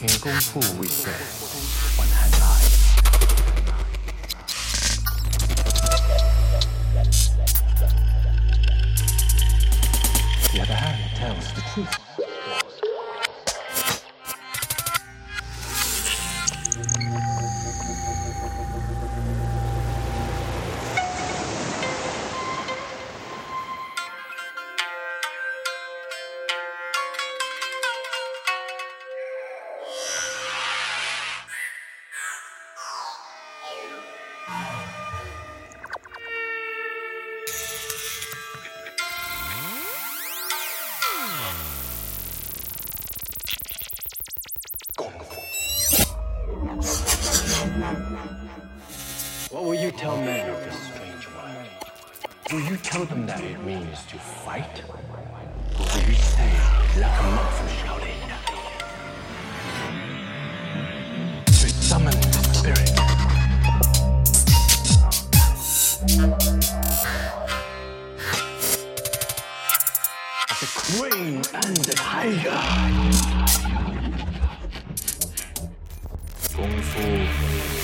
[0.00, 1.10] In Kung Fu, we say,
[1.98, 2.97] one hand lies.
[49.88, 51.66] You tell men of this strange world?
[52.52, 54.82] Will you tell them that it means to fight?
[55.78, 56.52] Or will you say,
[57.00, 57.38] like a?
[61.46, 62.92] To summon the spirit.
[70.60, 72.60] The crane and the tiger.
[76.54, 77.77] Kung Fu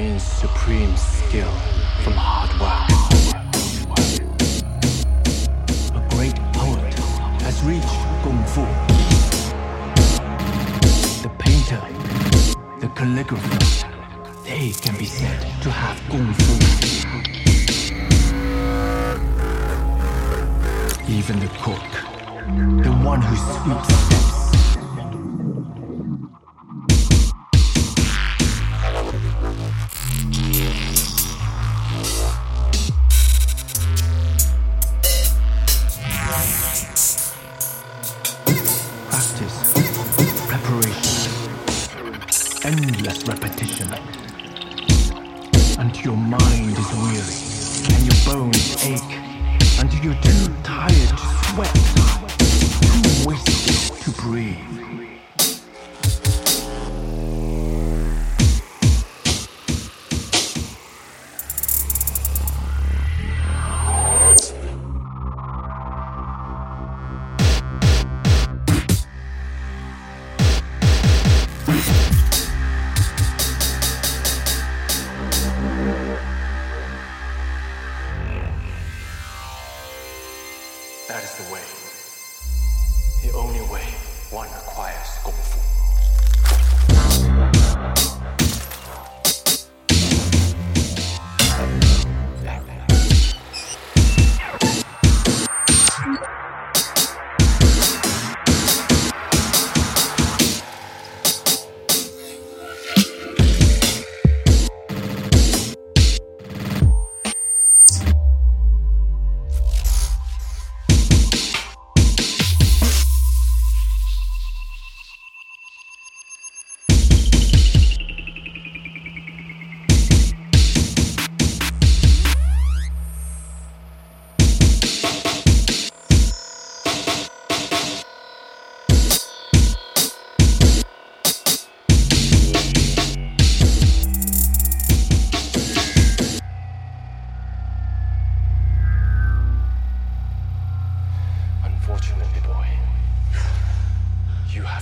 [0.00, 1.52] means supreme skill
[2.02, 2.86] from hard work.
[5.98, 6.94] A great poet
[7.44, 8.64] has reached Kung Fu.
[11.24, 11.82] The painter,
[12.82, 13.60] the calligrapher,
[14.44, 16.54] they can be said to have Kung Fu.
[21.18, 21.90] Even the cook,
[22.86, 24.29] the one who sweeps
[42.82, 43.88] endless repetition.
[45.78, 49.18] Until your mind is weary and your bones ache.
[49.78, 51.74] Until you're too tired to sweat,
[52.38, 54.89] too wasted to breathe.
[81.10, 81.66] That is the way.
[83.26, 83.82] The only way
[84.30, 85.79] one acquires kung Fu.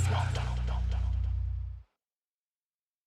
[0.06, 0.37] I've